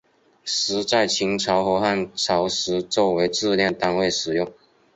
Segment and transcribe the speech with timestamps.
[0.43, 4.51] 石在秦朝和汉朝时作为质量单位使用。